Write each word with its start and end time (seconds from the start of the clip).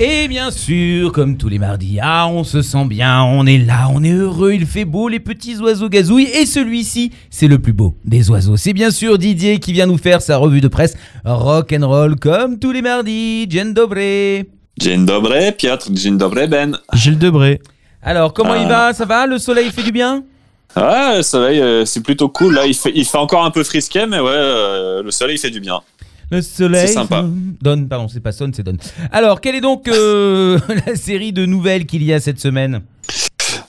Et 0.00 0.26
bien 0.26 0.50
sûr, 0.50 1.12
comme 1.12 1.36
tous 1.36 1.48
les 1.48 1.58
mardis, 1.60 1.98
ah, 2.02 2.26
on 2.28 2.42
se 2.42 2.62
sent 2.62 2.84
bien, 2.86 3.22
on 3.22 3.46
est 3.46 3.58
là, 3.58 3.88
on 3.94 4.02
est 4.02 4.10
heureux, 4.12 4.52
il 4.52 4.66
fait 4.66 4.84
beau, 4.84 5.08
les 5.08 5.20
petits 5.20 5.56
oiseaux 5.58 5.88
gazouillent, 5.88 6.28
et 6.34 6.46
celui-ci, 6.46 7.12
c'est 7.30 7.46
le 7.46 7.58
plus 7.60 7.72
beau 7.72 7.94
des 8.04 8.28
oiseaux. 8.28 8.56
C'est 8.56 8.72
bien 8.72 8.90
sûr 8.90 9.18
Didier 9.18 9.60
qui 9.60 9.72
vient 9.72 9.86
nous 9.86 9.96
faire 9.98 10.20
sa 10.20 10.36
revue 10.36 10.60
de 10.60 10.66
presse 10.68 10.96
rock 11.24 11.72
and 11.72 11.86
roll 11.86 12.16
comme 12.16 12.58
tous 12.58 12.72
les 12.72 12.82
mardis. 12.82 13.46
Dzień 13.48 13.72
dobry. 13.72 14.46
Dzień 14.80 15.06
dobry, 15.06 15.52
Piotr, 15.52 15.86
dzień 15.92 16.18
dobry, 16.18 16.48
Ben. 16.48 16.76
Gilles 16.92 17.18
Debré. 17.18 17.60
Alors, 18.02 18.32
comment 18.34 18.56
il 18.56 18.66
Ah. 18.66 18.88
va? 18.88 18.92
Ça 18.94 19.04
va? 19.06 19.26
Le 19.26 19.38
soleil 19.38 19.70
fait 19.70 19.84
du 19.84 19.92
bien? 19.92 20.24
Ah, 20.74 21.14
le 21.16 21.22
soleil, 21.22 21.60
euh, 21.60 21.84
c'est 21.84 22.02
plutôt 22.02 22.28
cool. 22.28 22.54
Là, 22.54 22.66
il 22.66 22.74
fait, 22.74 22.90
il 22.94 23.04
fait 23.04 23.16
encore 23.16 23.44
un 23.44 23.52
peu 23.52 23.62
frisquet, 23.62 24.06
mais 24.08 24.18
ouais, 24.18 24.26
euh, 24.28 25.02
le 25.04 25.10
soleil 25.12 25.38
fait 25.38 25.50
du 25.50 25.60
bien. 25.60 25.80
Le 26.30 26.42
soleil 26.42 26.88
C'est 26.88 26.94
sympa. 26.94 27.24
donne, 27.60 27.88
pardon, 27.88 28.08
c'est 28.08 28.20
pas 28.20 28.32
sonne, 28.32 28.52
c'est 28.54 28.62
donne. 28.62 28.78
Alors, 29.12 29.40
quelle 29.40 29.54
est 29.54 29.60
donc 29.60 29.88
euh, 29.88 30.58
la 30.86 30.96
série 30.96 31.32
de 31.32 31.46
nouvelles 31.46 31.86
qu'il 31.86 32.02
y 32.02 32.12
a 32.12 32.20
cette 32.20 32.40
semaine? 32.40 32.82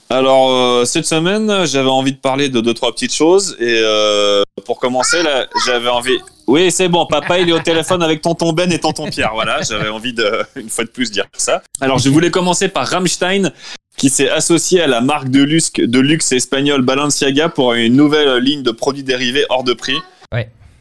Alors, 0.10 0.52
euh, 0.52 0.86
cette 0.86 1.06
semaine, 1.06 1.66
j'avais 1.66 1.90
envie 1.90 2.14
de 2.14 2.18
parler 2.18 2.50
de 2.50 2.62
deux, 2.62 2.74
trois 2.74 2.92
petites 2.92 3.14
choses. 3.14 3.58
Et 3.60 3.82
euh, 3.84 4.44
pour 4.66 4.80
commencer, 4.80 5.22
là, 5.24 5.48
j'avais 5.66 5.90
envie. 5.90 6.18
Oui, 6.48 6.72
c'est 6.72 6.88
bon, 6.88 7.06
papa, 7.08 7.40
il 7.40 7.50
est 7.50 7.54
au 7.54 7.60
téléphone 7.60 8.04
avec 8.04 8.22
tonton 8.22 8.54
Ben 8.54 8.72
et 8.72 8.80
tonton 8.80 9.10
Pierre. 9.10 9.32
Voilà, 9.34 9.62
j'avais 9.64 9.90
envie 9.90 10.14
de, 10.14 10.44
une 10.56 10.70
fois 10.70 10.84
de 10.84 10.90
plus, 10.90 11.12
dire 11.12 11.26
ça. 11.36 11.64
Alors, 11.82 11.98
je 11.98 12.10
voulais 12.10 12.30
commencer 12.30 12.68
par 12.68 12.88
Rammstein, 12.88 13.52
qui 13.98 14.10
s'est 14.10 14.30
associé 14.30 14.82
à 14.82 14.88
la 14.88 15.02
marque 15.02 15.30
de 15.30 15.42
luxe, 15.42 15.72
de 15.78 16.00
luxe 16.00 16.32
espagnole 16.32 16.82
Balenciaga 16.84 17.50
pour 17.50 17.74
une 17.74 17.96
nouvelle 17.96 18.38
ligne 18.38 18.62
de 18.62 18.72
produits 18.72 19.04
dérivés 19.04 19.46
hors 19.50 19.64
de 19.64 19.74
prix. 19.74 19.98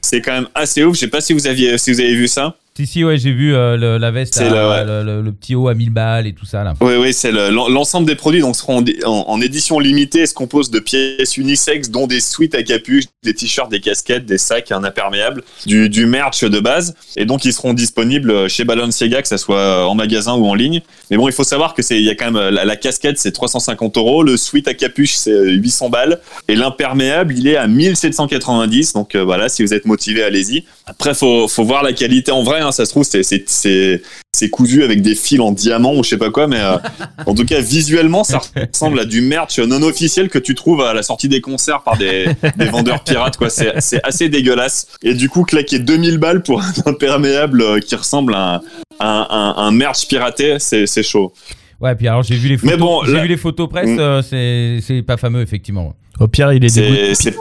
C'est 0.05 0.21
quand 0.21 0.33
même 0.33 0.49
assez 0.55 0.85
ouf. 0.85 0.95
Je 0.95 1.01
sais 1.01 1.09
pas 1.09 1.21
si 1.21 1.33
vous 1.33 1.47
aviez, 1.47 1.79
si 1.79 1.93
vous 1.93 2.01
avez 2.01 2.15
vu 2.15 2.29
ça. 2.29 2.57
Si, 2.77 2.89
si, 2.89 3.05
ouais, 3.05 3.19
j'ai 3.19 3.31
vu 3.31 3.55
euh, 3.55 3.77
le- 3.77 3.99
la 3.99 4.11
veste, 4.11 4.35
C'est 4.35 4.49
à- 4.49 4.51
le- 4.51 4.69
ouais. 4.69 5.05
le, 5.05 5.23
le- 5.23 5.31
petit 5.33 5.55
haut 5.55 5.69
à 5.69 5.75
1000 5.75 5.91
balles 5.91 6.27
et 6.27 6.33
tout 6.33 6.45
ça, 6.45 6.65
là. 6.65 6.75
Oui, 6.81 6.95
oui, 6.99 7.13
c'est 7.13 7.31
le- 7.31 7.49
l'en- 7.51 7.69
l'ensemble 7.69 8.05
des 8.05 8.17
produits 8.17 8.41
donc 8.41 8.57
seront 8.57 8.79
en, 8.79 8.85
en- 9.07 9.29
en 9.29 9.41
édition 9.41 9.79
limitée 9.79 10.23
et 10.23 10.27
se 10.27 10.35
compose 10.35 10.73
de 10.73 10.81
pièces 10.81 11.37
unisexes, 11.37 11.89
dont 11.91 12.09
des 12.09 12.19
suites 12.19 12.57
à 12.57 12.65
capuche, 12.65 13.05
des 13.23 13.33
t-shirts, 13.33 13.71
des 13.71 13.79
casquettes, 13.79 14.27
des 14.27 14.39
sacs, 14.39 14.73
un 14.73 14.83
imperméable, 14.83 15.45
du, 15.67 15.89
du 15.89 16.07
merch 16.07 16.43
de 16.43 16.59
base. 16.59 16.97
Et 17.17 17.27
donc, 17.27 17.45
ils 17.45 17.53
seront 17.53 17.75
disponibles 17.75 18.51
chez 18.51 18.65
Balenciaga, 18.65 19.23
que 19.23 19.29
ça 19.29 19.39
soit 19.39 19.89
en 19.89 19.95
magasin 19.95 20.35
ou 20.35 20.45
en 20.45 20.55
ligne. 20.57 20.81
Mais 21.13 21.17
bon, 21.17 21.29
il 21.29 21.33
faut 21.33 21.45
savoir 21.45 21.75
que 21.75 21.83
c'est, 21.83 21.99
il 22.01 22.05
y 22.05 22.11
a 22.11 22.17
quand 22.17 22.33
même 22.33 22.49
la, 22.53 22.65
la 22.65 22.75
casquette, 22.77 23.19
c'est 23.21 23.31
350 23.31 23.97
euros, 23.99 24.25
le 24.25 24.37
suite 24.37 24.67
à 24.67 24.75
capuche, 24.75 25.15
c'est 25.15 25.31
800 25.53 25.91
balles, 25.91 26.21
et 26.49 26.57
l'imperméable, 26.57 27.35
il 27.39 27.47
est 27.47 27.55
à 27.57 27.69
1790. 27.69 28.95
Donc 28.95 29.15
euh, 29.15 29.23
voilà, 29.23 29.49
si 29.49 29.63
vous 29.63 29.73
êtes 29.75 29.85
motivé, 29.85 30.25
allez-y. 30.25 30.65
Après, 30.87 31.15
faut, 31.15 31.49
faut 31.49 31.65
voir 31.65 31.83
la 31.83 31.95
qualité 31.95 32.31
en 32.31 32.43
vrai. 32.43 32.61
hein, 32.61 32.71
ça 32.71 32.85
se 32.85 32.91
trouve, 32.91 33.05
c'est, 33.05 34.51
cousu 34.51 34.85
avec 34.85 35.01
des 35.01 35.15
fils 35.15 35.41
en 35.41 35.53
diamant 35.53 35.95
ou 35.95 36.05
je 36.05 36.11
sais 36.11 36.19
pas 36.19 36.31
quoi, 36.31 36.47
mais 36.47 36.61
euh, 36.61 36.77
en 37.25 37.35
tout 37.35 37.47
cas, 37.47 37.61
visuellement, 37.61 38.25
ça 38.25 38.43
ressemble 38.73 39.01
à 39.01 39.07
du 39.07 39.23
merch 39.23 39.59
non 39.59 39.83
officiel 39.83 40.29
que 40.29 40.39
tu 40.39 40.55
trouves 40.55 40.83
à 40.83 40.93
la 40.93 41.03
sortie 41.03 41.29
des 41.29 41.41
concerts 41.41 41.83
par 41.83 41.97
des, 41.97 42.27
vendeurs 42.71 43.03
pirates, 43.03 43.39
quoi. 43.39 43.49
C'est, 43.49 43.73
assez 44.05 44.29
dégueulasse. 44.29 44.89
Et 45.03 45.15
du 45.15 45.31
coup, 45.31 45.45
claquer 45.45 45.79
2000 45.79 46.19
balles 46.19 46.43
pour 46.43 46.61
un 46.61 46.73
imperméable 46.87 47.63
euh, 47.63 47.81
qui 47.81 47.95
ressemble 47.95 48.35
à 48.35 48.61
un, 49.01 49.27
à 49.31 49.35
un, 49.35 49.57
un 49.57 49.71
merch 49.71 50.07
piraté, 50.07 50.59
c'est 50.59 51.03
chaud. 51.03 51.33
Ouais, 51.81 51.95
puis 51.95 52.09
alors 52.09 52.23
j'ai 52.23 52.37
vu 52.37 52.49
les 52.49 52.57
photos, 52.57 52.73
Mais 52.75 52.79
bon, 52.81 53.01
j'ai 53.05 53.13
là- 53.13 53.23
vu 53.23 53.29
les 53.29 53.37
photos 53.37 53.69
presse, 53.69 53.91
Mm. 53.91 53.99
euh, 54.01 54.23
c'est 54.23 54.79
c'est 54.81 55.03
pas 55.03 55.17
fameux, 55.17 55.43
effectivement. 55.43 55.95
Oh, 56.21 56.29
Pierre, 56.29 56.53
il 56.53 56.65
est 56.65 56.75
dégoûté. 56.75 57.15
C'est, 57.15 57.31
c'est, 57.31 57.37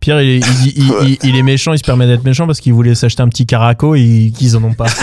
Pierre, 0.00 0.22
il 0.22 0.30
est, 0.30 0.38
il, 0.66 0.72
il- 0.84 0.90
Ouais. 0.90 0.96
il- 1.22 1.28
il 1.30 1.36
est 1.36 1.42
méchant, 1.42 1.72
il 1.72 1.78
se 1.78 1.84
permet 1.84 2.06
d'être 2.06 2.24
méchant 2.24 2.46
parce 2.46 2.60
qu'il 2.60 2.72
voulait 2.72 2.94
s'acheter 2.94 3.22
un 3.22 3.28
petit 3.28 3.46
caraco 3.46 3.94
et 3.94 4.32
qu'ils 4.36 4.56
en 4.56 4.64
ont 4.64 4.74
pas. 4.74 4.86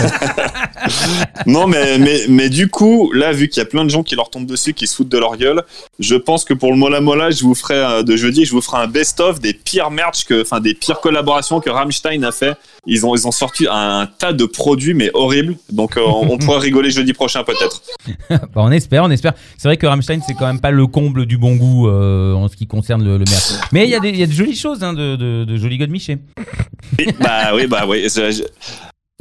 non, 1.46 1.66
mais, 1.66 1.98
mais, 1.98 2.20
mais 2.28 2.48
du 2.48 2.68
coup, 2.68 3.12
là, 3.12 3.32
vu 3.32 3.48
qu'il 3.48 3.60
y 3.60 3.62
a 3.62 3.68
plein 3.68 3.84
de 3.84 3.90
gens 3.90 4.02
qui 4.02 4.14
leur 4.16 4.30
tombent 4.30 4.46
dessus, 4.46 4.74
qui 4.74 4.86
se 4.86 4.94
foutent 4.96 5.08
de 5.08 5.18
leur 5.18 5.36
gueule, 5.36 5.62
je 5.98 6.14
pense 6.14 6.44
que 6.44 6.54
pour 6.54 6.70
le 6.70 6.76
Mola 6.76 7.00
Mola, 7.00 7.30
je 7.30 7.42
vous 7.44 7.54
ferai, 7.54 7.74
euh, 7.76 8.02
de 8.02 8.16
jeudi, 8.16 8.44
je 8.44 8.52
vous 8.52 8.60
ferai 8.60 8.78
un 8.82 8.86
best-of 8.86 9.40
des 9.40 9.52
pires 9.54 9.90
merch 9.90 10.24
que, 10.24 10.42
enfin, 10.42 10.60
des 10.60 10.74
pires 10.74 11.00
collaborations 11.00 11.60
que 11.60 11.70
Rammstein 11.70 12.22
a 12.24 12.32
fait. 12.32 12.54
Ils 12.86 13.06
ont, 13.06 13.14
ils 13.14 13.26
ont 13.28 13.32
sorti 13.32 13.66
un 13.70 14.08
tas 14.18 14.32
de 14.32 14.44
produits, 14.44 14.94
mais 14.94 15.10
horribles. 15.14 15.56
Donc, 15.70 15.96
euh, 15.96 16.02
on, 16.04 16.30
on 16.32 16.38
pourra 16.38 16.58
rigoler 16.60 16.90
jeudi 16.90 17.12
prochain, 17.12 17.44
peut-être. 17.44 17.82
Bah, 18.30 18.62
on 18.64 18.70
espère, 18.72 19.04
on 19.04 19.10
espère. 19.10 19.32
C'est 19.56 19.68
vrai 19.68 19.76
que 19.76 19.86
Rammstein, 19.86 20.20
c'est 20.26 20.34
quand 20.34 20.46
même 20.46 20.60
pas 20.60 20.70
le 20.70 20.86
comble 20.86 21.26
du 21.26 21.38
bon 21.38 21.56
goût 21.56 21.88
euh, 21.88 22.34
en 22.34 22.48
ce 22.48 22.56
qui 22.56 22.66
concerne 22.66 23.04
le, 23.04 23.12
le 23.18 23.24
merch. 23.28 23.52
Mais 23.72 23.84
il 23.84 23.90
y, 23.90 23.94
a 23.94 24.00
des- 24.00 24.08
il 24.10 24.16
y 24.18 24.22
a 24.22 24.26
de 24.26 24.32
jolies 24.32 24.56
choses, 24.56 24.82
hein, 24.82 24.92
de, 24.94 25.16
de, 25.16 25.44
de 25.44 25.56
jolis 25.56 25.78
godemichés. 25.78 26.18
Bah 27.20 27.54
oui, 27.54 27.66
bah 27.66 27.84
oui. 27.86 28.04
je- 28.14 28.30
je- 28.30 28.42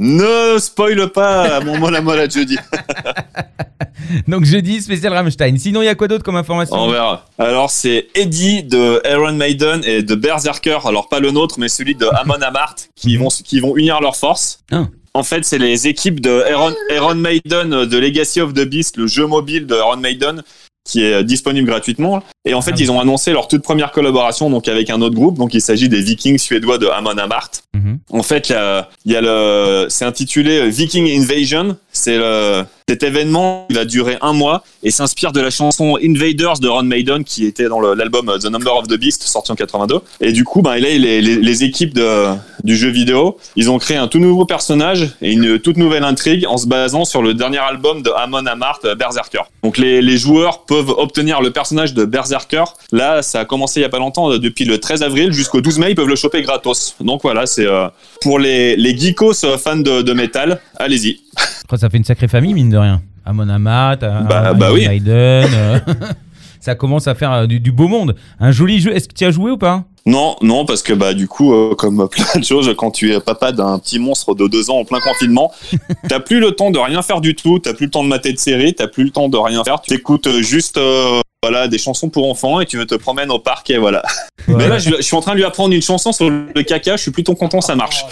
Ne 0.03 0.57
spoil 0.57 1.09
pas 1.09 1.59
mon 1.59 1.77
Mola 1.77 2.01
Mola 2.01 2.25
de 2.25 2.31
jeudi. 2.31 2.57
Donc 4.27 4.45
jeudi, 4.45 4.81
spécial 4.81 5.13
Rammstein. 5.13 5.55
Sinon, 5.59 5.83
il 5.83 5.85
y 5.85 5.89
a 5.89 5.93
quoi 5.93 6.07
d'autre 6.07 6.23
comme 6.23 6.37
information? 6.37 6.75
On 6.75 6.89
verra. 6.89 7.27
Alors, 7.37 7.69
c'est 7.69 8.07
Eddie 8.15 8.63
de 8.63 8.99
Iron 9.07 9.33
Maiden 9.33 9.81
et 9.85 10.01
de 10.01 10.15
Berserker. 10.15 10.79
Alors, 10.85 11.07
pas 11.07 11.19
le 11.19 11.29
nôtre, 11.29 11.59
mais 11.59 11.67
celui 11.67 11.93
de 11.93 12.07
Amon 12.15 12.41
Amarth, 12.41 12.89
qui 12.95 13.15
vont, 13.15 13.27
qui 13.27 13.59
vont 13.59 13.77
unir 13.77 14.01
leurs 14.01 14.15
forces. 14.15 14.63
Ah. 14.71 14.87
En 15.13 15.21
fait, 15.21 15.45
c'est 15.45 15.59
les 15.59 15.87
équipes 15.87 16.19
de 16.19 16.45
Iron, 16.49 16.73
Iron 16.89 17.13
Maiden 17.13 17.85
de 17.85 17.97
Legacy 17.99 18.41
of 18.41 18.55
the 18.55 18.65
Beast, 18.65 18.97
le 18.97 19.05
jeu 19.05 19.27
mobile 19.27 19.67
de 19.67 19.75
Iron 19.75 19.97
Maiden, 19.97 20.41
qui 20.83 21.03
est 21.03 21.23
disponible 21.23 21.67
gratuitement. 21.67 22.23
Et 22.43 22.53
en 22.55 22.61
fait, 22.61 22.71
Ah 22.71 22.75
oui. 22.77 22.83
ils 22.85 22.91
ont 22.91 22.99
annoncé 22.99 23.31
leur 23.33 23.47
toute 23.47 23.61
première 23.61 23.91
collaboration 23.91 24.49
donc 24.49 24.67
avec 24.67 24.89
un 24.89 24.99
autre 25.01 25.13
groupe. 25.15 25.37
Donc, 25.37 25.53
il 25.53 25.61
s'agit 25.61 25.89
des 25.89 26.01
Vikings 26.01 26.39
suédois 26.39 26.77
de 26.79 26.87
Amon 26.87 27.17
Amarth. 27.17 27.63
Mhm. 27.73 27.99
En 28.09 28.23
fait, 28.23 28.49
il 28.49 28.53
y 28.53 28.55
a, 28.55 28.89
il 29.05 29.15
a 29.15 29.21
le, 29.21 29.85
c'est 29.89 30.05
intitulé 30.05 30.57
euh, 30.59 30.65
Viking 30.67 31.07
Invasion. 31.21 31.77
C'est 31.93 32.17
le, 32.17 32.63
cet 32.87 33.03
événement 33.03 33.65
qui 33.69 33.75
va 33.75 33.85
durer 33.85 34.17
un 34.21 34.33
mois 34.33 34.63
et 34.83 34.91
s'inspire 34.91 35.31
de 35.31 35.39
la 35.39 35.49
chanson 35.49 35.97
Invaders 36.03 36.59
de 36.59 36.67
Ron 36.67 36.83
Maiden 36.83 37.23
qui 37.23 37.45
était 37.45 37.67
dans 37.69 37.79
l'album 37.79 38.27
euh, 38.29 38.37
The 38.39 38.45
Number 38.45 38.75
of 38.75 38.87
the 38.87 38.95
Beast 38.97 39.23
sorti 39.23 39.51
en 39.51 39.55
82. 39.55 39.99
Et 40.19 40.31
du 40.33 40.43
coup, 40.43 40.61
ben, 40.61 40.71
là, 40.73 40.79
les, 40.89 40.97
les, 40.97 41.21
les 41.21 41.63
équipes 41.63 41.93
de, 41.93 42.25
du 42.63 42.75
jeu 42.75 42.89
vidéo, 42.89 43.37
ils 43.55 43.69
ont 43.69 43.77
créé 43.77 43.97
un 43.97 44.07
tout 44.07 44.19
nouveau 44.19 44.45
personnage 44.45 45.11
et 45.21 45.31
une 45.31 45.59
toute 45.59 45.77
nouvelle 45.77 46.03
intrigue 46.03 46.45
en 46.47 46.57
se 46.57 46.65
basant 46.65 47.05
sur 47.05 47.21
le 47.21 47.33
dernier 47.33 47.59
album 47.59 48.01
de 48.01 48.09
Amon 48.09 48.45
Amarth, 48.47 48.83
euh, 48.85 48.95
Berserker. 48.95 49.41
Donc 49.63 49.77
les, 49.77 50.01
les 50.01 50.17
joueurs 50.17 50.63
peuvent 50.65 50.89
obtenir 50.89 51.41
le 51.41 51.51
personnage 51.51 51.93
de 51.93 52.03
Berserker. 52.03 52.30
Là, 52.91 53.21
ça 53.21 53.41
a 53.41 53.45
commencé 53.45 53.79
il 53.79 53.83
y 53.83 53.85
a 53.85 53.89
pas 53.89 53.99
longtemps, 53.99 54.31
euh, 54.31 54.39
depuis 54.39 54.65
le 54.65 54.79
13 54.79 55.03
avril 55.03 55.31
jusqu'au 55.31 55.61
12 55.61 55.79
mai, 55.79 55.91
ils 55.91 55.95
peuvent 55.95 56.07
le 56.07 56.15
choper 56.15 56.41
gratos. 56.41 56.95
Donc 56.99 57.21
voilà, 57.23 57.45
c'est 57.45 57.65
euh, 57.65 57.87
pour 58.21 58.39
les, 58.39 58.75
les 58.75 58.97
geekos 58.97 59.43
euh, 59.45 59.57
fans 59.57 59.77
de, 59.77 60.01
de 60.01 60.13
métal, 60.13 60.59
allez-y. 60.77 61.19
Ça 61.75 61.89
fait 61.89 61.97
une 61.97 62.03
sacrée 62.03 62.27
famille, 62.27 62.53
mine 62.53 62.69
de 62.69 62.77
rien. 62.77 63.01
Amon 63.25 63.47
euh, 63.49 63.57
Bah- 63.59 64.53
bah 64.53 64.71
oui. 64.73 64.87
Euh, 65.07 65.79
ça 66.59 66.75
commence 66.75 67.07
à 67.07 67.15
faire 67.15 67.47
du, 67.47 67.59
du 67.59 67.71
beau 67.71 67.87
monde. 67.87 68.15
Un 68.39 68.51
joli 68.51 68.79
jeu. 68.79 68.93
Est-ce 68.93 69.07
que 69.07 69.13
tu 69.13 69.25
as 69.25 69.31
joué 69.31 69.51
ou 69.51 69.57
pas? 69.57 69.85
Non, 70.05 70.35
non, 70.41 70.65
parce 70.65 70.81
que 70.81 70.93
bah 70.93 71.13
du 71.13 71.27
coup, 71.27 71.53
euh, 71.53 71.75
comme 71.75 72.09
plein 72.11 72.39
de 72.39 72.43
choses, 72.43 72.73
quand 72.77 72.91
tu 72.91 73.13
es 73.13 73.19
papa 73.19 73.51
d'un 73.51 73.77
petit 73.77 73.99
monstre 73.99 74.33
de 74.33 74.47
deux 74.47 74.69
ans 74.71 74.79
en 74.79 74.85
plein 74.85 74.99
confinement, 74.99 75.51
t'as 76.09 76.19
plus 76.19 76.39
le 76.39 76.51
temps 76.51 76.71
de 76.71 76.79
rien 76.79 77.01
faire 77.03 77.21
du 77.21 77.35
tout, 77.35 77.59
t'as 77.59 77.73
plus 77.73 77.85
le 77.85 77.91
temps 77.91 78.03
de 78.03 78.09
mater 78.09 78.33
de 78.33 78.39
séries, 78.39 78.73
t'as 78.73 78.87
plus 78.87 79.03
le 79.03 79.11
temps 79.11 79.29
de 79.29 79.37
rien 79.37 79.63
faire. 79.63 79.79
Tu 79.81 79.93
écoutes 79.93 80.27
juste 80.41 80.77
euh, 80.77 81.21
voilà 81.43 81.67
des 81.67 81.79
chansons 81.79 82.09
pour 82.09 82.29
enfants 82.29 82.59
et 82.61 82.67
tu 82.67 82.85
te 82.85 82.93
promènes 82.93 83.31
au 83.31 83.39
parc 83.39 83.71
et 83.71 83.77
voilà. 83.79 84.03
Mais 84.47 84.67
là, 84.67 84.77
je, 84.77 84.91
je 84.97 85.01
suis 85.01 85.15
en 85.15 85.21
train 85.21 85.31
de 85.31 85.37
lui 85.37 85.43
apprendre 85.43 85.73
une 85.73 85.81
chanson 85.81 86.11
sur 86.11 86.29
le 86.29 86.61
caca. 86.61 86.97
Je 86.97 87.01
suis 87.01 87.09
plutôt 87.11 87.33
content, 87.33 87.61
ça 87.61 87.75
marche. 87.75 88.05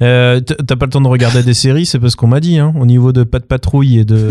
Euh, 0.00 0.40
t- 0.40 0.56
T'as 0.66 0.74
pas 0.74 0.86
le 0.86 0.90
temps 0.90 1.00
de 1.00 1.06
regarder 1.06 1.44
des 1.44 1.54
séries, 1.54 1.86
c'est 1.86 2.00
parce 2.00 2.16
qu'on 2.16 2.26
m'a 2.26 2.40
dit, 2.40 2.58
hein, 2.58 2.74
au 2.80 2.84
niveau 2.84 3.12
de 3.12 3.22
Pas 3.22 3.38
de 3.38 3.44
Patrouille 3.44 4.00
et 4.00 4.04
de, 4.04 4.30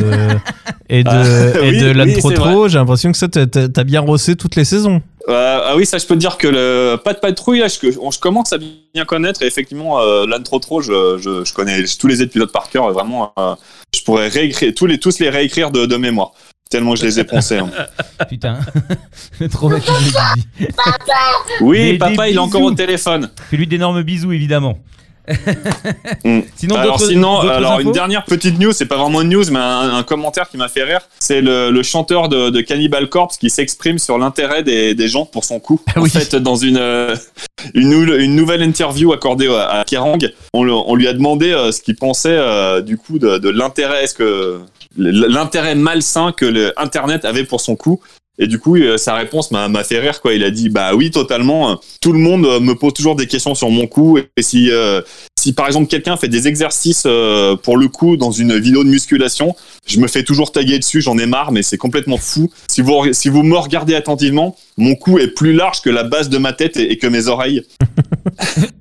et 0.89 1.05
de, 1.05 1.09
Ah, 1.09 1.59
et 1.63 1.69
oui, 1.69 1.79
de 1.79 1.91
L'Âne 1.91 2.09
oui, 2.09 2.33
Trop 2.33 2.67
j'ai 2.67 2.77
l'impression 2.79 3.13
que 3.13 3.17
ça, 3.17 3.29
t'as- 3.29 3.83
bien 3.85 4.01
rossé 4.01 4.35
toutes 4.35 4.57
les 4.57 4.65
saisons. 4.65 5.01
Euh, 5.29 5.59
ah 5.63 5.75
oui, 5.77 5.85
ça, 5.85 5.97
je 5.97 6.05
peux 6.05 6.15
te 6.15 6.19
dire 6.19 6.37
que 6.37 6.47
le 6.49 6.97
pas 7.01 7.13
de 7.13 7.19
patrouille, 7.19 7.59
là, 7.59 7.67
je, 7.69 7.91
je 7.91 8.19
commence 8.19 8.51
à 8.51 8.57
bien 8.57 9.05
connaître. 9.05 9.41
Et 9.41 9.45
effectivement, 9.45 10.01
euh, 10.01 10.25
l'âne 10.27 10.43
trop 10.43 10.59
trop, 10.59 10.81
je, 10.81 11.17
je, 11.17 11.45
je 11.45 11.53
connais 11.53 11.83
tous 11.97 12.07
les 12.07 12.21
épisodes 12.21 12.51
par 12.51 12.69
cœur. 12.69 12.91
Vraiment, 12.91 13.31
euh, 13.39 13.55
je 13.95 14.01
pourrais 14.03 14.27
réécrire 14.27 14.73
tous 14.75 14.85
les 14.87 14.97
tous 14.97 15.19
les 15.19 15.29
réécrire 15.29 15.71
de, 15.71 15.85
de 15.85 15.95
mémoire. 15.95 16.33
Tellement 16.71 16.95
je 16.95 17.03
les 17.05 17.19
ai 17.19 17.23
poncés. 17.25 17.57
hein. 17.59 17.69
Putain. 18.29 18.57
Didi. 19.39 20.45
Oui, 21.61 21.91
Des- 21.91 21.97
papa, 21.99 22.25
des 22.25 22.31
il 22.31 22.35
est 22.35 22.39
encore 22.39 22.61
au 22.61 22.71
téléphone. 22.71 23.29
Fais-lui 23.49 23.67
d'énormes 23.67 24.01
bisous, 24.01 24.31
évidemment. 24.31 24.77
Mm. 26.23 26.39
Sinon, 26.55 26.75
alors 26.75 26.99
sinon, 26.99 27.39
alors 27.39 27.79
une 27.79 27.91
dernière 27.91 28.25
petite 28.25 28.59
news, 28.59 28.71
c'est 28.73 28.85
pas 28.87 28.97
vraiment 28.97 29.21
une 29.21 29.29
news, 29.29 29.43
mais 29.51 29.59
un, 29.59 29.95
un 29.95 30.03
commentaire 30.03 30.49
qui 30.49 30.57
m'a 30.57 30.67
fait 30.67 30.83
rire. 30.83 31.01
C'est 31.19 31.41
le, 31.41 31.69
le 31.71 31.83
chanteur 31.83 32.27
de, 32.27 32.49
de 32.49 32.61
Cannibal 32.61 33.07
Corpse 33.07 33.37
qui 33.37 33.49
s'exprime 33.49 33.97
sur 33.99 34.17
l'intérêt 34.17 34.61
des, 34.63 34.93
des 34.95 35.07
gens 35.07 35.25
pour 35.25 35.43
son 35.45 35.59
coup. 35.59 35.79
Ah 35.95 35.99
en 35.99 36.03
oui. 36.03 36.09
fait, 36.09 36.35
dans 36.35 36.55
une, 36.55 36.77
euh, 36.77 37.15
une, 37.75 37.89
nou- 37.89 38.13
une 38.15 38.35
nouvelle 38.35 38.61
interview 38.63 39.13
accordée 39.13 39.47
à, 39.47 39.79
à 39.79 39.83
Kerrang, 39.83 40.17
on 40.53 40.95
lui 40.95 41.07
a 41.07 41.13
demandé 41.13 41.51
euh, 41.51 41.71
ce 41.71 41.81
qu'il 41.81 41.95
pensait 41.95 42.29
euh, 42.35 42.81
du 42.81 42.97
coup 42.97 43.17
de, 43.19 43.37
de 43.37 43.49
l'intérêt, 43.49 44.03
est-ce 44.03 44.15
que 44.15 44.59
l'intérêt 44.97 45.75
malsain 45.75 46.31
que 46.31 46.45
le 46.45 46.73
Internet 46.79 47.25
avait 47.25 47.43
pour 47.43 47.61
son 47.61 47.75
coup. 47.75 48.01
Et 48.39 48.47
du 48.47 48.57
coup, 48.57 48.75
euh, 48.75 48.97
sa 48.97 49.13
réponse 49.13 49.51
m'a 49.51 49.83
fait 49.83 49.99
rire. 49.99 50.19
Quoi. 50.19 50.33
Il 50.33 50.43
a 50.43 50.49
dit 50.49 50.69
Bah 50.69 50.95
oui, 50.95 51.11
totalement. 51.11 51.79
Tout 52.01 52.11
le 52.11 52.19
monde 52.19 52.45
euh, 52.45 52.59
me 52.59 52.73
pose 52.73 52.93
toujours 52.93 53.15
des 53.15 53.27
questions 53.27 53.53
sur 53.53 53.69
mon 53.69 53.85
coup. 53.85 54.17
Et 54.17 54.41
si, 54.41 54.71
euh, 54.71 55.01
si 55.37 55.53
par 55.53 55.67
exemple 55.67 55.87
quelqu'un 55.87 56.17
fait 56.17 56.27
des 56.27 56.47
exercices 56.47 57.03
euh, 57.05 57.55
pour 57.55 57.77
le 57.77 57.87
coup 57.87 58.17
dans 58.17 58.31
une 58.31 58.57
vidéo 58.57 58.83
de 58.83 58.89
musculation, 58.89 59.55
je 59.85 59.99
me 59.99 60.07
fais 60.07 60.23
toujours 60.23 60.51
taguer 60.51 60.79
dessus. 60.79 61.01
J'en 61.01 61.17
ai 61.19 61.27
marre, 61.27 61.51
mais 61.51 61.61
c'est 61.61 61.77
complètement 61.77 62.17
fou. 62.17 62.49
Si 62.67 62.81
vous, 62.81 63.13
si 63.13 63.29
vous 63.29 63.43
me 63.43 63.57
regardez 63.57 63.93
attentivement, 63.93 64.55
mon 64.77 64.95
cou 64.95 65.19
est 65.19 65.27
plus 65.27 65.53
large 65.53 65.81
que 65.81 65.91
la 65.91 66.03
base 66.03 66.29
de 66.29 66.39
ma 66.39 66.53
tête 66.53 66.77
et 66.77 66.97
que 66.97 67.07
mes 67.07 67.27
oreilles. 67.27 67.63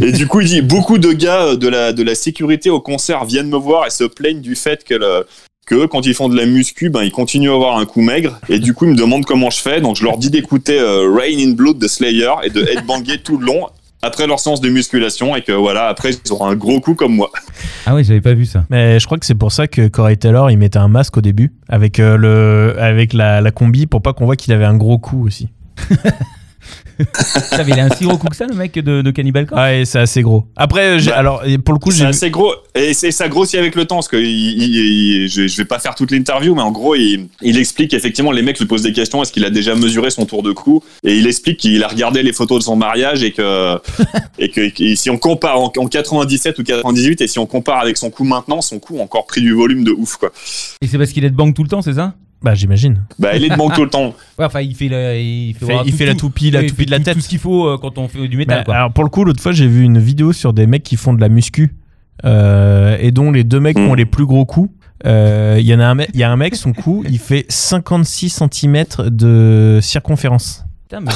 et 0.00 0.12
du 0.12 0.26
coup, 0.26 0.40
il 0.40 0.48
dit 0.48 0.62
Beaucoup 0.62 0.98
de 0.98 1.12
gars 1.12 1.42
euh, 1.42 1.56
de 1.56 1.68
la, 1.68 1.92
de 1.92 2.02
la 2.02 2.14
sécurité 2.14 2.70
au 2.70 2.80
concert 2.80 3.24
viennent 3.24 3.48
me 3.48 3.56
voir 3.56 3.86
et 3.86 3.90
se 3.90 4.04
plaignent 4.04 4.40
du 4.40 4.54
fait 4.54 4.84
que 4.84 4.94
le 4.94 5.26
que 5.66 5.86
quand 5.86 6.06
ils 6.06 6.14
font 6.14 6.28
de 6.28 6.36
la 6.36 6.44
muscu, 6.46 6.90
ben, 6.90 7.02
ils 7.02 7.12
continuent 7.12 7.50
à 7.50 7.54
avoir 7.54 7.78
un 7.78 7.86
coup 7.86 8.00
maigre. 8.00 8.40
Et 8.48 8.58
du 8.58 8.74
coup, 8.74 8.84
ils 8.84 8.92
me 8.92 8.96
demandent 8.96 9.24
comment 9.24 9.50
je 9.50 9.60
fais. 9.60 9.80
Donc, 9.80 9.96
je 9.96 10.04
leur 10.04 10.18
dis 10.18 10.30
d'écouter 10.30 10.78
euh, 10.78 11.08
Rain 11.08 11.38
in 11.38 11.52
Blood 11.52 11.78
de 11.78 11.86
Slayer 11.86 12.32
et 12.42 12.50
de 12.50 12.62
headbanger 12.62 13.18
tout 13.22 13.38
le 13.38 13.46
long 13.46 13.68
après 14.02 14.26
leur 14.26 14.40
séance 14.40 14.60
de 14.60 14.68
musculation. 14.68 15.36
Et 15.36 15.42
que 15.42 15.52
voilà, 15.52 15.86
après, 15.86 16.10
ils 16.12 16.32
auront 16.32 16.46
un 16.46 16.56
gros 16.56 16.80
coup 16.80 16.94
comme 16.94 17.14
moi. 17.14 17.30
Ah 17.86 17.94
ouais, 17.94 18.02
j'avais 18.02 18.20
pas 18.20 18.34
vu 18.34 18.44
ça. 18.44 18.64
Mais 18.70 18.98
je 18.98 19.06
crois 19.06 19.18
que 19.18 19.26
c'est 19.26 19.36
pour 19.36 19.52
ça 19.52 19.68
que 19.68 19.86
Corey 19.86 20.16
Taylor, 20.16 20.50
il 20.50 20.58
mettait 20.58 20.78
un 20.78 20.88
masque 20.88 21.16
au 21.16 21.20
début, 21.20 21.52
avec, 21.68 22.00
euh, 22.00 22.16
le, 22.16 22.74
avec 22.80 23.12
la, 23.12 23.40
la 23.40 23.50
combi, 23.52 23.86
pour 23.86 24.02
pas 24.02 24.12
qu'on 24.12 24.24
voit 24.24 24.36
qu'il 24.36 24.52
avait 24.52 24.64
un 24.64 24.76
gros 24.76 24.98
cou 24.98 25.24
aussi. 25.24 25.48
Il 27.66 27.80
a 27.80 27.84
un 27.84 27.90
si 27.90 28.04
gros 28.04 28.16
coup 28.18 28.28
que 28.28 28.36
ça, 28.36 28.46
le 28.46 28.54
mec 28.54 28.74
de, 28.74 29.02
de 29.02 29.10
Cannibal 29.10 29.46
Corpse 29.46 29.62
et 29.72 29.84
c'est 29.84 29.98
assez 29.98 30.22
gros. 30.22 30.46
Après, 30.56 30.98
j'ai- 30.98 31.10
Bah, 31.10 31.16
alors, 31.18 31.44
et 31.44 31.58
pour 31.58 31.74
le 31.74 31.80
coup, 31.80 31.90
C'est 31.90 31.98
j'ai. 31.98 32.04
assez 32.06 32.30
gros. 32.30 32.52
Et 32.74 32.94
c'est- 32.94 33.10
ça 33.10 33.28
grossit 33.28 33.58
avec 33.58 33.74
le 33.74 33.84
temps. 33.84 33.96
Parce 33.96 34.08
que 34.08 34.16
il- 34.16 34.62
il- 34.62 34.76
il- 34.76 35.28
je, 35.28 35.46
je 35.48 35.56
vais 35.56 35.64
pas 35.64 35.78
faire 35.78 35.94
toute 35.94 36.10
l'interview, 36.10 36.54
mais 36.54 36.62
en 36.62 36.70
gros, 36.70 36.94
il, 36.94 37.28
il 37.40 37.58
explique 37.58 37.92
effectivement, 37.94 38.30
les 38.32 38.42
mecs 38.42 38.58
lui 38.58 38.66
posent 38.66 38.82
des 38.82 38.92
questions. 38.92 39.22
Est-ce 39.22 39.32
qu'il 39.32 39.44
a 39.44 39.50
déjà 39.50 39.74
mesuré 39.74 40.10
son 40.10 40.26
tour 40.26 40.42
de 40.42 40.52
cou? 40.52 40.82
Et 41.04 41.16
il 41.16 41.26
explique 41.26 41.58
qu'il 41.58 41.82
a 41.82 41.88
regardé 41.88 42.22
les 42.22 42.32
photos 42.32 42.58
de 42.60 42.64
son 42.64 42.76
mariage 42.76 43.22
et 43.22 43.32
que, 43.32 43.78
et 44.38 44.48
que 44.50 44.60
et 44.82 44.96
si 44.96 45.10
on 45.10 45.18
compare 45.18 45.58
en, 45.60 45.72
en 45.76 45.86
97 45.86 46.58
ou 46.58 46.62
98 46.62 47.20
et 47.20 47.26
si 47.28 47.38
on 47.38 47.46
compare 47.46 47.80
avec 47.80 47.96
son 47.96 48.10
cou 48.10 48.24
maintenant, 48.24 48.60
son 48.62 48.78
cou 48.78 48.98
a 48.98 49.02
encore 49.02 49.26
pris 49.26 49.40
du 49.40 49.52
volume 49.52 49.84
de 49.84 49.90
ouf, 49.92 50.16
quoi. 50.16 50.30
Et 50.80 50.86
c'est 50.86 50.98
parce 50.98 51.10
qu'il 51.12 51.24
est 51.24 51.30
de 51.30 51.36
banque 51.36 51.54
tout 51.54 51.62
le 51.62 51.68
temps, 51.68 51.82
c'est 51.82 51.94
ça? 51.94 52.14
Bah, 52.42 52.54
j'imagine. 52.54 53.04
Bah, 53.18 53.36
il 53.36 53.44
est 53.44 53.48
de 53.50 53.56
manque 53.56 53.74
tout 53.74 53.84
le 53.84 53.90
temps. 53.90 54.14
Ouais, 54.38 54.44
enfin, 54.46 54.60
il 54.60 54.74
fait, 54.74 54.88
la, 54.88 55.16
il 55.16 55.54
fait, 55.54 55.58
Il 55.60 55.66
fait- 55.66 55.72
voir 55.72 55.82
il 55.86 55.90
tout- 55.92 55.96
fait 55.98 56.06
la 56.06 56.12
tout- 56.14 56.18
toupie, 56.20 56.50
la 56.50 56.60
ouais, 56.60 56.66
toupie 56.66 56.80
fait 56.82 56.86
de 56.86 56.90
la 56.90 56.98
tout- 56.98 57.04
tête. 57.04 57.14
Tout 57.14 57.20
ce 57.20 57.28
qu'il 57.28 57.38
faut 57.38 57.66
euh, 57.68 57.78
quand 57.80 57.98
on 57.98 58.08
fait 58.08 58.26
du 58.28 58.36
métal, 58.36 58.58
Bah, 58.58 58.64
quoi. 58.64 58.74
alors 58.76 58.92
pour 58.92 59.04
le 59.04 59.10
coup, 59.10 59.24
l'autre 59.24 59.40
fois, 59.42 59.52
j'ai 59.52 59.66
vu 59.68 59.82
une 59.82 59.98
vidéo 59.98 60.32
sur 60.32 60.52
des 60.52 60.66
mecs 60.66 60.82
qui 60.82 60.96
font 60.96 61.12
de 61.14 61.20
la 61.20 61.28
muscu 61.28 61.74
euh, 62.24 62.96
et 63.00 63.10
dont 63.10 63.30
les 63.30 63.44
deux 63.44 63.60
mecs 63.60 63.78
Mm. 63.78 63.88
ont 63.88 63.94
les 63.94 64.06
plus 64.06 64.26
gros 64.26 64.44
coups. 64.44 64.70
Euh, 65.06 65.56
Il 65.60 65.66
y 65.66 65.74
en 65.74 65.80
a 65.80 65.84
un, 65.86 65.94
mec- 65.94 66.10
il 66.14 66.20
y 66.20 66.22
a 66.22 66.30
un 66.30 66.36
mec, 66.36 66.54
son 66.54 66.72
cou, 66.72 67.04
il 67.08 67.18
fait 67.18 67.44
56 67.48 68.30
cm 68.30 68.84
de 69.10 69.78
circonférence. 69.82 70.64
Putain, 70.92 71.00
mais, 71.00 71.12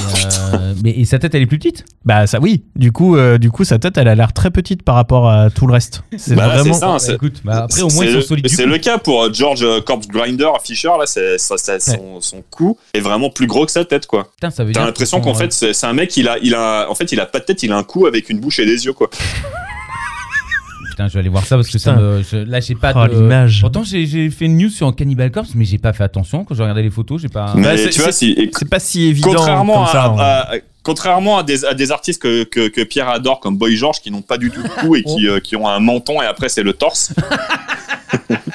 euh, 0.54 0.74
mais 0.82 0.90
et 0.92 1.04
sa 1.04 1.18
tête, 1.18 1.34
elle 1.34 1.42
est 1.42 1.46
plus 1.46 1.58
petite? 1.58 1.84
Bah 2.06 2.26
ça 2.26 2.40
oui. 2.40 2.64
Du 2.76 2.92
coup, 2.92 3.16
euh, 3.16 3.36
du 3.36 3.50
coup, 3.50 3.62
sa 3.64 3.78
tête, 3.78 3.98
elle 3.98 4.08
a 4.08 4.14
l'air 4.14 4.32
très 4.32 4.50
petite 4.50 4.82
par 4.82 4.94
rapport 4.94 5.28
à 5.30 5.50
tout 5.50 5.66
le 5.66 5.74
reste. 5.74 6.02
C'est 6.16 6.34
Bah, 6.34 6.48
vraiment. 6.48 6.72
c'est 6.74 6.80
ça, 6.80 6.86
Bah, 6.86 6.98
c'est- 6.98 7.14
écoute, 7.14 7.42
bah, 7.44 7.64
après, 7.64 7.82
au 7.82 7.88
moins, 7.90 7.90
C'est 7.90 8.04
ils 8.06 8.10
sont 8.12 8.16
le- 8.16 8.22
solides 8.22 8.44
du 8.46 8.54
C'est 8.54 8.62
coup. 8.64 8.68
le 8.70 8.78
cas 8.78 8.96
pour 8.96 9.22
euh, 9.24 9.30
George 9.32 9.62
euh, 9.64 9.82
Corpse 9.82 10.08
Grinder 10.08 10.48
Fisher, 10.64 10.88
là, 10.98 11.04
c'est, 11.04 11.36
ça- 11.36 11.58
ça- 11.58 11.78
son, 11.78 12.22
son 12.22 12.42
cou 12.50 12.78
est 12.94 13.00
vraiment 13.00 13.28
plus 13.28 13.46
gros 13.46 13.66
que 13.66 13.72
sa 13.72 13.84
tête, 13.84 14.06
quoi. 14.06 14.30
Putain, 14.36 14.50
ça 14.50 14.64
veut 14.64 14.72
T'as 14.72 14.80
dire 14.80 14.86
l'impression 14.86 15.18
qu'ils 15.18 15.24
qu'en 15.26 15.34
sont, 15.34 15.40
fait, 15.40 15.52
c'est, 15.52 15.72
c'est 15.74 15.86
un 15.86 15.92
mec, 15.92 16.16
il 16.16 16.26
a, 16.28 16.38
il 16.42 16.54
a, 16.54 16.86
en 16.90 16.94
fait, 16.94 17.12
il 17.12 17.20
a 17.20 17.26
pas 17.26 17.40
de 17.40 17.44
tête, 17.44 17.62
il 17.62 17.70
a 17.70 17.76
un 17.76 17.82
cou 17.84 18.06
avec 18.06 18.30
une 18.30 18.40
bouche 18.40 18.58
et 18.60 18.64
des 18.64 18.86
yeux, 18.86 18.94
quoi. 18.94 19.10
Putain, 20.96 21.08
je 21.08 21.12
vais 21.12 21.18
aller 21.20 21.28
voir 21.28 21.44
ça 21.44 21.56
parce 21.56 21.68
que 21.68 21.76
ça 21.76 21.92
Putain. 21.92 22.02
me. 22.02 22.22
je- 22.22 22.36
là, 22.38 22.58
j'ai 22.60 22.74
pas 22.74 22.94
Oh, 22.96 23.06
de. 23.06 23.12
l'image. 23.20 23.60
Pourtant, 23.60 23.82
j'ai 23.84 24.30
fait 24.30 24.46
une 24.46 24.56
news 24.56 24.70
sur 24.70 24.96
Cannibal 24.96 25.30
Corpse, 25.30 25.50
mais 25.54 25.66
j'ai 25.66 25.76
pas 25.76 25.92
fait 25.92 26.04
attention 26.04 26.42
quand 26.46 26.54
j'ai 26.54 26.62
regardé 26.62 26.82
les 26.82 26.88
photos. 26.88 27.20
J'ai 27.20 27.28
pas. 27.28 27.52
Mais 27.54 27.62
Bah, 27.62 27.76
c'est- 27.76 27.90
tu 27.90 28.00
vois, 28.00 28.12
c'est- 28.12 28.18
si, 28.26 28.30
et 28.32 28.50
C'est 28.58 28.66
pas 28.70 28.78
si 28.80 29.02
évident 29.04 29.34
contrairement 29.34 29.74
comme 29.74 29.82
à, 29.84 29.86
ça. 29.92 30.04
hein. 30.06 30.16
à- 30.18 30.54
à- 30.54 30.58
contrairement 30.82 31.36
à 31.36 31.42
des, 31.42 31.66
à 31.66 31.74
des 31.74 31.92
artistes 31.92 32.22
que, 32.22 32.44
que, 32.44 32.68
que 32.68 32.80
Pierre 32.82 33.10
adore, 33.10 33.40
comme 33.40 33.58
Boy 33.58 33.76
George, 33.76 34.00
qui 34.00 34.10
n'ont 34.10 34.22
pas 34.22 34.38
du 34.38 34.50
tout 34.50 34.62
de 34.62 34.68
cou 34.68 34.96
et 34.96 35.02
qui, 35.02 35.28
euh, 35.28 35.38
qui 35.38 35.54
ont 35.54 35.68
un 35.68 35.80
menton 35.80 36.22
et 36.22 36.24
après 36.24 36.48
c'est 36.48 36.62
le 36.62 36.72
torse. 36.72 37.12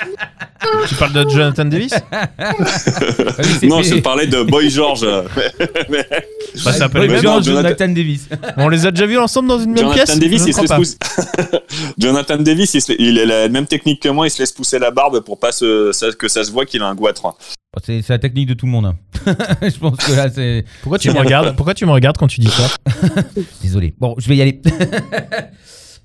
Tu 0.87 0.95
parles 0.95 1.13
de 1.13 1.29
Jonathan 1.29 1.65
Davis 1.65 1.93
non, 3.63 3.81
je 3.81 3.99
parlais 3.99 4.27
de 4.27 4.43
Boy 4.43 4.69
George. 4.69 5.05
mais- 5.89 6.05
Bah, 6.65 6.73
ça 6.73 6.87
Boy 6.87 7.07
George, 7.21 7.45
Jonathan- 7.45 7.67
Jonathan 7.69 7.87
Davis. 7.89 8.29
On 8.57 8.69
les 8.69 8.85
a 8.85 8.91
déjà 8.91 9.05
vus 9.05 9.17
ensemble 9.17 9.47
dans 9.49 9.59
une 9.59 9.71
même 9.71 9.79
Jonathan 9.79 10.03
pièce 10.05 10.19
Davis, 10.19 10.43
il 10.47 10.53
se 10.53 10.61
laisse 10.61 10.71
pousser. 10.71 10.97
Jonathan 11.97 12.37
Davis, 12.37 12.73
il, 12.73 12.81
se- 12.81 12.93
il 12.99 13.19
a 13.19 13.25
la 13.25 13.49
même 13.49 13.65
technique 13.65 14.01
que 14.01 14.09
moi, 14.09 14.27
il 14.27 14.31
se 14.31 14.39
laisse 14.39 14.51
pousser 14.51 14.79
la 14.79 14.91
barbe 14.91 15.21
pour 15.21 15.39
pas 15.39 15.51
se, 15.51 15.91
que 16.13 16.27
ça 16.27 16.43
se 16.43 16.51
voit 16.51 16.65
qu'il 16.65 16.81
a 16.81 16.87
un 16.87 16.95
goût 16.95 17.07
à 17.07 17.13
trois. 17.13 17.37
Oh, 17.75 17.79
C'est 17.85 18.01
c'est 18.01 18.11
la 18.13 18.19
technique 18.19 18.47
de 18.49 18.53
tout 18.53 18.65
le 18.65 18.71
monde. 18.71 18.85
hein. 18.87 18.95
je 19.61 19.77
pense 19.77 19.97
que 19.97 20.11
là, 20.13 20.29
c'est. 20.29 20.65
Pourquoi 20.81 20.99
tu 20.99 21.09
me 21.09 21.17
regardes 21.19 21.55
Pourquoi 21.55 21.73
tu 21.73 21.85
me 21.85 21.91
regardes 21.91 22.17
quand 22.17 22.27
tu 22.27 22.39
dis 22.41 22.49
ça 22.49 22.67
Désolé. 23.61 23.93
Bon, 23.99 24.15
je 24.17 24.27
vais 24.27 24.35
y 24.35 24.41
aller. 24.41 24.61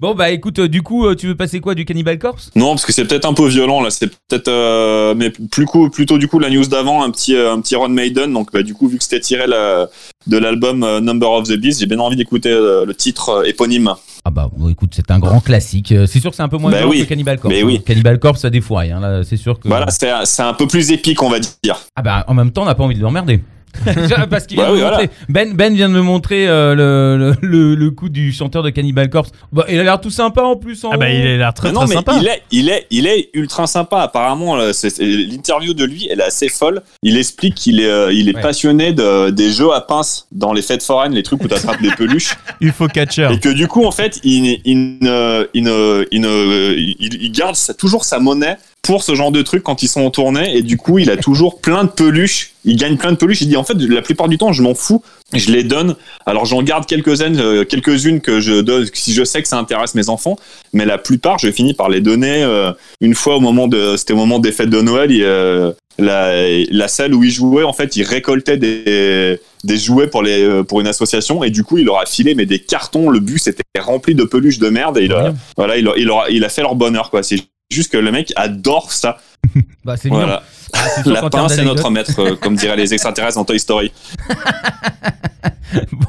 Bon, 0.01 0.15
bah 0.15 0.31
écoute, 0.31 0.59
euh, 0.59 0.69
du 0.69 0.83
coup, 0.83 1.07
euh, 1.07 1.15
tu 1.15 1.27
veux 1.27 1.35
passer 1.37 1.61
quoi 1.61 1.75
du 1.75 1.85
Cannibal 1.85 2.19
Corpse? 2.19 2.51
Non, 2.55 2.71
parce 2.71 2.85
que 2.87 2.93
c'est 2.93 3.05
peut-être 3.05 3.25
un 3.27 3.35
peu 3.35 3.47
violent 3.49 3.81
là. 3.83 3.91
C'est 3.91 4.09
peut-être, 4.09 4.49
euh, 4.49 5.15
mais 5.17 5.31
plus 5.31 5.67
coup, 5.67 5.89
plutôt 5.91 6.19
du 6.19 6.29
coup 6.29 6.39
la 6.39 6.51
news 6.51 6.67
d'avant, 6.67 7.03
un 7.03 7.11
petit, 7.11 7.37
un 7.37 7.61
petit 7.61 7.77
Ron 7.77 7.89
Maiden. 7.89 8.33
Donc 8.33 8.53
bah, 8.53 8.63
du 8.63 8.75
coup, 8.75 8.89
vu 8.89 8.99
que 8.99 9.05
c'était 9.05 9.21
tiré 9.21 9.47
la- 9.47 9.89
de 10.27 10.39
l'album 10.39 10.81
Number 11.01 11.31
of 11.31 11.49
the 11.49 11.57
Beast, 11.57 11.81
j'ai 11.81 11.87
bien 11.87 11.99
envie 12.01 12.17
d'écouter 12.17 12.51
le 12.51 12.93
titre 12.95 13.45
éponyme. 13.47 13.93
Ah 14.25 14.31
bah 14.31 14.51
bon, 14.53 14.69
écoute, 14.69 14.91
c'est 14.97 15.11
un 15.13 15.21
grand 15.21 15.39
classique. 15.41 15.95
C'est 16.07 16.19
sûr 16.19 16.31
que 16.31 16.37
c'est 16.37 16.43
un 16.43 16.49
peu 16.49 16.57
moins 16.59 16.73
Bah 16.73 16.79
violent 16.79 16.91
oui. 16.91 17.05
que 17.05 17.09
Cannibal 17.09 17.39
Corpse. 17.39 17.55
Mais 17.55 17.63
hein. 17.63 17.67
oui. 17.67 17.81
Cannibal 17.85 18.19
Corpse, 18.19 18.41
ça 18.41 18.51
défouraille. 18.51 18.91
Hein. 18.91 18.99
Là, 18.99 19.23
c'est 19.23 19.37
sûr 19.37 19.61
que. 19.61 19.69
Voilà, 19.69 19.87
c'est, 19.91 20.11
c'est 20.25 20.43
un 20.43 20.53
peu 20.55 20.67
plus 20.67 20.91
épique, 20.91 21.23
on 21.23 21.29
va 21.31 21.39
dire. 21.39 21.79
Ah 21.95 22.03
bah 22.03 22.25
en 22.27 22.35
même 22.35 22.51
temps, 22.51 22.63
on 22.63 22.67
n'a 22.67 22.75
pas 22.75 22.83
envie 22.83 22.97
de 22.97 23.03
l'emmerder. 23.03 23.41
Parce 24.31 24.47
qu'il 24.47 24.57
vient 24.57 24.67
Bah 24.67 24.71
de 24.73 24.77
oui, 24.77 24.83
me 24.83 24.91
montrer- 24.91 25.11
ben, 25.29 25.53
ben 25.55 25.75
vient 25.75 25.89
de 25.89 25.95
me 25.95 26.01
montrer 26.03 26.49
euh, 26.49 26.75
le, 26.75 27.37
le, 27.43 27.49
le, 27.49 27.75
le 27.75 27.91
coup 27.91 28.09
du 28.09 28.33
chanteur 28.33 28.63
de 28.63 28.71
Cannibal 28.71 29.09
Corpse. 29.11 29.31
Bah, 29.53 29.65
il 29.69 29.79
a 29.79 29.83
l'air 29.85 30.01
tout 30.01 30.11
sympa 30.11 30.43
en 30.43 30.57
plus. 30.57 30.85
En 30.85 30.91
Ah 30.93 30.97
bah 30.97 31.11
il 31.11 31.27
a 31.27 31.37
l'air 31.37 31.55
très 31.55 31.69
Mais 31.69 31.75
non, 31.75 31.81
très 31.81 31.89
mais 31.91 31.95
sympa. 31.95 32.17
il 32.21 32.27
est, 32.29 32.43
il 32.51 32.69
est, 32.69 32.87
il 32.91 33.07
est 33.07 33.31
ultra 33.35 33.67
sympa. 33.67 34.01
Apparemment, 34.01 34.57
là, 34.57 34.73
c'est- 34.73 34.91
c'est- 34.91 35.05
l'interview 35.05 35.75
de 35.75 35.85
lui, 35.85 36.09
elle 36.11 36.21
est 36.21 36.25
assez 36.25 36.49
folle. 36.49 36.83
Il 37.03 37.17
explique 37.17 37.55
qu'il 37.55 37.81
est, 37.81 37.87
euh, 37.87 38.13
il 38.13 38.29
est 38.29 38.35
Ouais. 38.37 38.41
passionné 38.43 38.93
de, 38.93 39.31
des 39.31 39.51
jeux 39.51 39.73
à 39.73 39.81
pince 39.81 40.27
dans 40.33 40.53
les 40.53 40.63
fêtes 40.63 40.83
foraines, 40.83 41.13
les 41.13 41.23
trucs 41.23 41.43
où 41.43 41.49
tu 41.49 41.55
attrapes 41.55 41.81
des 41.83 41.91
peluches. 41.91 42.35
UFO 42.61 42.89
catcher. 42.89 43.29
Et 43.33 43.39
que 43.41 43.49
du 43.49 43.67
coup, 43.69 43.85
en 43.85 43.91
fait, 43.93 44.21
il, 44.25 44.61
il, 44.65 44.99
ne- 45.01 45.49
il, 45.55 45.63
ne- 45.65 46.07
il, 46.11 46.21
ne- 46.21 46.75
il- 46.77 46.97
il 47.23 47.33
garde 47.33 47.55
sa- 47.57 47.75
toujours 47.75 48.05
sa 48.05 48.19
monnaie 48.19 48.57
pour 48.87 49.03
ce 49.03 49.15
genre 49.15 49.33
de 49.33 49.43
trucs 49.43 49.63
quand 49.63 49.83
ils 49.83 49.89
sont 49.89 50.01
en 50.03 50.11
tournée. 50.11 50.57
Et 50.57 50.63
du 50.63 50.77
coup, 50.77 50.99
il 50.99 51.11
a 51.11 51.17
toujours 51.17 51.61
plein 51.61 51.85
de 51.85 51.91
peluches. 51.91 52.53
Il 52.65 52.77
gagne 52.77 52.97
plein 52.97 53.13
de 53.13 53.17
peluches. 53.17 53.43
Il 53.43 53.49
dit, 53.49 53.57
en 53.57 53.65
fait, 53.65 53.75
la 53.75 54.03
plupart 54.03 54.29
du 54.29 54.39
temps, 54.39 54.53
je 54.53 54.63
m'en 54.63 54.75
fous. 54.75 55.03
Je 55.35 55.51
les 55.51 55.65
donne. 55.65 55.97
Alors, 56.25 56.47
j'en 56.47 56.63
garde 56.63 56.87
quelques-unes, 56.87 57.39
euh, 57.41 57.65
quelques-unes 57.65 58.21
que 58.21 58.41
je 58.41 58.61
donne 58.61 58.87
si 58.95 59.13
je 59.13 59.25
sais 59.25 59.43
que 59.43 59.49
ça 59.49 59.59
intéresse 59.59 59.95
mes 59.95 60.09
enfants. 60.09 60.37
Mais 60.73 60.85
la 60.87 60.99
plupart, 60.99 61.39
je 61.39 61.51
finis 61.51 61.75
par 61.75 61.89
les 61.89 62.01
donner. 62.01 62.43
euh, 62.43 62.73
une 63.01 63.15
fois 63.15 63.37
au 63.37 63.41
moment 63.41 63.69
de, 63.69 63.97
c'était 63.97 64.13
au 64.15 64.17
moment 64.17 64.39
des 64.39 64.53
fêtes 64.53 64.71
de 64.71 64.81
Noël, 64.81 65.11
euh, 65.13 65.73
la, 65.99 66.33
la 66.71 66.89
salle 66.89 67.15
où 67.15 67.25
il 67.25 67.31
jouait, 67.31 67.65
en 67.65 67.73
fait, 67.73 67.97
il 67.97 68.03
récoltait 68.05 68.57
des, 68.57 69.41
des 69.65 69.77
jouets 69.77 70.07
pour, 70.09 70.23
les, 70.23 70.43
euh, 70.43 70.63
pour 70.63 70.81
une 70.81 70.87
association 70.87 71.43
et 71.43 71.51
du 71.51 71.65
coup 71.65 71.79
il 71.79 71.85
leur 71.87 71.99
a 71.99 72.07
filé 72.07 72.35
mais 72.35 72.47
des 72.47 72.59
cartons 72.59 73.09
le 73.09 73.19
bus 73.19 73.47
était 73.47 73.63
rempli 73.81 74.15
de 74.15 74.25
peluches 74.25 74.59
de 74.59 74.69
merde 74.69 74.99
et 74.99 75.05
il 75.05 75.13
a, 75.13 75.35
voilà 75.57 75.77
il 75.79 75.89
a, 75.89 75.93
il, 75.97 76.09
a, 76.11 76.25
il 76.31 76.45
a 76.45 76.49
fait 76.51 76.61
leur 76.63 76.75
bonheur 76.75 77.11
quoi 77.11 77.23
c'est 77.23 77.37
juste 77.71 77.91
que 77.93 77.99
le 77.99 78.11
mec 78.13 78.33
adore 78.37 78.93
ça 78.93 79.19
Bah, 79.85 79.97
c'est 79.97 80.09
mignon. 80.09 80.21
voilà 80.25 80.43
Ah, 80.73 80.79
c'est 80.95 81.03
sûr 81.03 81.13
la 81.13 81.21
qu'en 81.21 81.31
termes 81.31 81.47
pince 81.49 81.57
c'est 81.57 81.65
notre 81.65 81.91
maître 81.91 82.19
euh, 82.21 82.37
comme 82.37 82.57
diraient 82.57 82.77
les 82.77 82.93
extraterrestres 82.95 83.37
dans 83.39 83.45
Toy 83.45 83.59
Story 83.61 83.93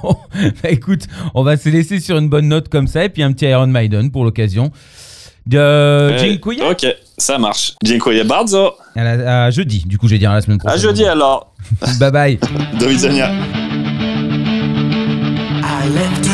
Bon, 0.04 0.16
bah 0.64 0.70
écoute, 0.70 1.02
on 1.34 1.44
va 1.44 1.58
se 1.58 1.68
laisser 1.70 2.00
sur 2.00 2.18
une 2.18 2.30
bonne 2.30 2.48
note 2.48 2.70
comme 2.70 2.88
ça 2.88 3.04
et 3.04 3.10
puis 3.10 3.24
un 3.24 3.34
petit 3.34 3.46
Iron 3.46 3.68
Maiden 3.68 4.12
pour 4.12 4.24
l'occasion. 4.24 4.72
De 5.48 5.58
Euh, 5.58 6.18
Dziękuję. 6.20 6.64
ok 6.70 6.82
ça 7.18 7.38
marche 7.40 7.74
dziękuję 7.84 8.26
bardzo 8.26 8.78
À, 8.96 9.04
la- 9.04 9.46
à 9.46 9.52
jeudi, 9.52 9.84
du 9.86 9.98
coup, 9.98 10.08
je 10.08 10.14
vais 10.16 10.20
dire 10.20 10.32
à 10.32 10.36
la 10.36 10.42
semaine 10.42 10.58
à 10.60 10.64
prochaine. 10.68 10.82
jeudi 10.82 11.06
alors 11.06 11.54
Bye 12.00 12.12
bye. 12.12 12.38
do 12.80 12.88
widzenia 12.88 13.32
I 15.64 15.90
left 15.90 16.27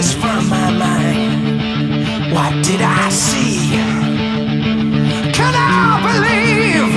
is 0.00 0.14
from 0.14 0.48
my 0.48 0.70
mind. 0.84 2.32
What 2.32 2.52
did 2.64 2.80
I 2.80 3.08
see? 3.10 3.58
Can 5.38 5.54
I 5.54 5.88
believe 6.08 6.92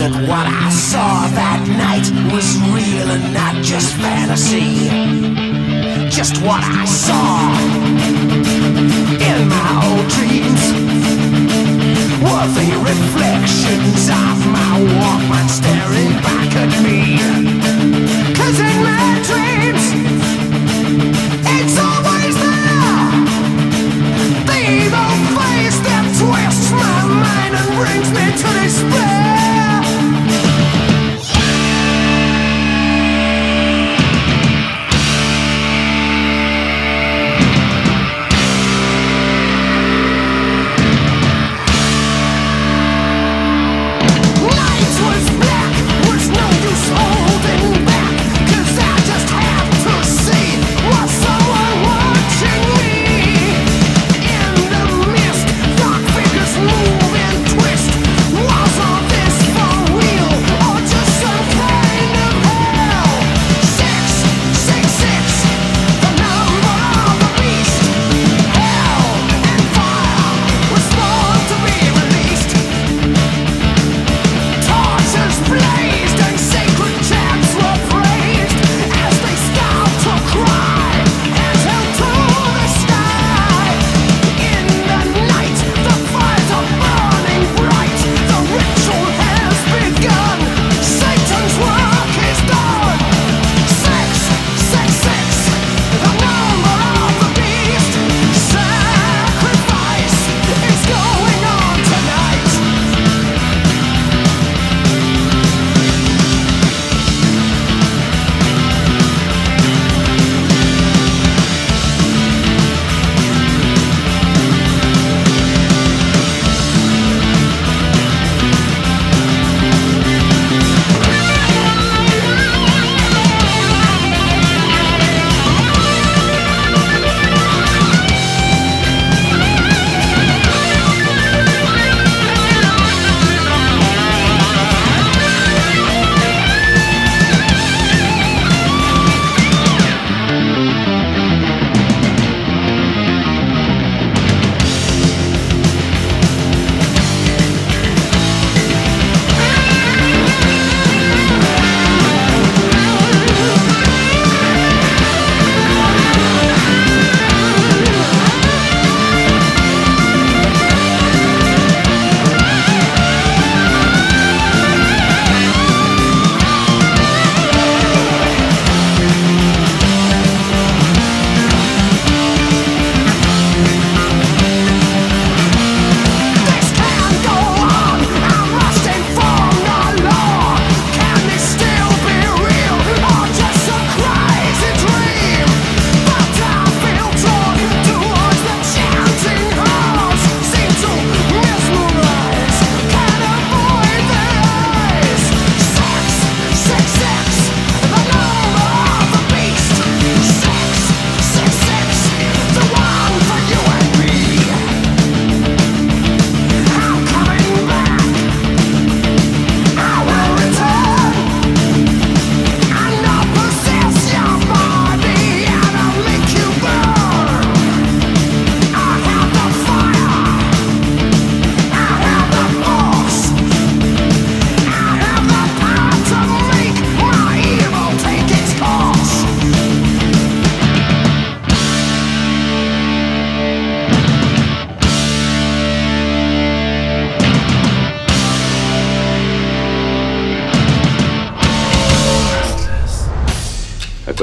that 0.00 0.12
what 0.30 0.46
I 0.66 0.68
saw 0.70 1.12
that 1.40 1.60
night 1.84 2.06
was 2.32 2.46
real 2.76 3.08
and 3.16 3.26
not 3.32 3.54
just 3.64 3.90
fantasy? 4.04 4.72
Just 6.18 6.34
what 6.46 6.62
I 6.62 6.84
saw 6.84 7.32
in 9.30 9.38
my 9.56 9.70
old 9.86 10.06
dreams 10.16 10.64
were 12.24 12.48
the 12.58 12.70
reflections 12.92 14.02
of 14.24 14.36
my 14.56 14.72
Walkman 14.98 15.48
staring 15.48 16.12
back. 16.22 16.35